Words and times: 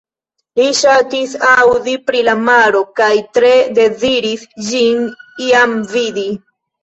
Li 0.59 0.63
ŝatis 0.77 1.35
aŭdi 1.49 1.91
pri 2.07 2.21
la 2.29 2.33
maro, 2.47 2.81
kaj 3.01 3.11
tre 3.39 3.51
deziris 3.81 4.47
ĝin 4.69 5.03
iam 5.49 5.77
vidi. 5.95 6.27